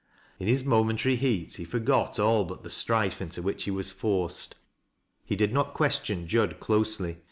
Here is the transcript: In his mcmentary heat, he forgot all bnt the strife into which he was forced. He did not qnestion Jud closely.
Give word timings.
In 0.39 0.47
his 0.47 0.63
mcmentary 0.63 1.15
heat, 1.15 1.57
he 1.57 1.63
forgot 1.63 2.17
all 2.17 2.49
bnt 2.49 2.63
the 2.63 2.71
strife 2.71 3.21
into 3.21 3.43
which 3.43 3.65
he 3.65 3.69
was 3.69 3.91
forced. 3.91 4.55
He 5.23 5.35
did 5.35 5.53
not 5.53 5.75
qnestion 5.75 6.25
Jud 6.25 6.59
closely. 6.59 7.19